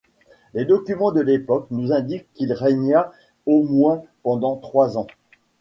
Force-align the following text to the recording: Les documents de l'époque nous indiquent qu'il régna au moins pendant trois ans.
Les 0.55 0.65
documents 0.65 1.11
de 1.11 1.21
l'époque 1.21 1.67
nous 1.69 1.91
indiquent 1.93 2.25
qu'il 2.33 2.53
régna 2.53 3.11
au 3.45 3.61
moins 3.61 4.01
pendant 4.23 4.55
trois 4.55 4.97
ans. 4.97 5.05